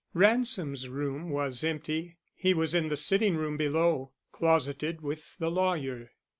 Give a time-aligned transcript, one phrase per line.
[0.15, 6.09] Ransom's room was empty; he was in the sitting room below, closeted with the lawyer.